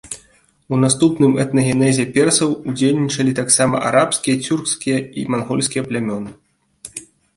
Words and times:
У 0.75 0.77
наступным 0.83 1.33
этнагенезе 1.43 2.05
персаў 2.15 2.55
удзельнічалі 2.71 3.35
таксама 3.41 3.83
арабскія, 3.91 4.35
цюркскія 4.49 4.97
і 5.21 5.27
мангольскія 5.35 5.83
плямёны. 5.93 6.31